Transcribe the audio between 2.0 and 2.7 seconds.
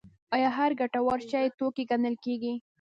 کیږي؟